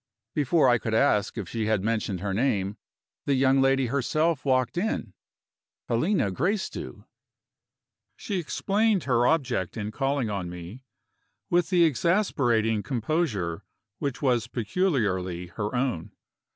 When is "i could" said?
0.67-0.95